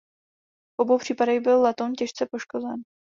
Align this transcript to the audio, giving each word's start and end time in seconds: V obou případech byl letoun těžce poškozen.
V 0.69 0.79
obou 0.81 0.97
případech 0.97 1.39
byl 1.39 1.61
letoun 1.61 1.93
těžce 1.93 2.25
poškozen. 2.31 2.83